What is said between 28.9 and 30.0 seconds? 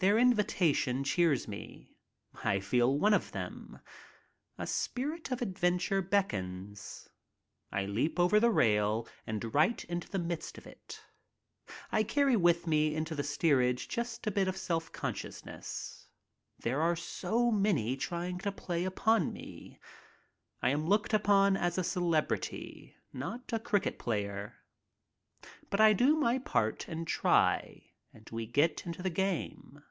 the game.